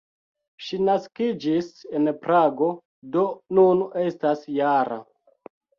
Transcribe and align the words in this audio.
Ŝi 0.67 0.79
naskiĝis 0.87 1.69
en 1.99 2.13
Prago, 2.25 2.73
do 3.19 3.29
nun 3.61 3.87
estas 4.09 4.47
-jara. 4.53 5.03